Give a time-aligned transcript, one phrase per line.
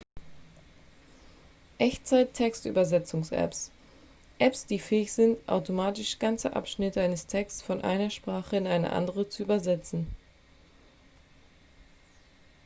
[1.77, 3.69] echtzeit-textübersetzungsapps
[4.39, 9.29] apps die fähig sind automatisch ganze abschnitte eines texts von einer sprache in eine andere
[9.29, 10.07] zu übersetzen